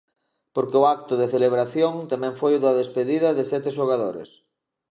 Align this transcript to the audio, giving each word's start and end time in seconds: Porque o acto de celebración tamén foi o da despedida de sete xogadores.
Porque 0.55 0.77
o 0.81 0.87
acto 0.95 1.13
de 1.17 1.31
celebración 1.35 1.93
tamén 2.11 2.33
foi 2.41 2.51
o 2.55 2.63
da 2.65 2.77
despedida 2.81 3.29
de 3.37 3.43
sete 3.51 3.69
xogadores. 3.77 4.29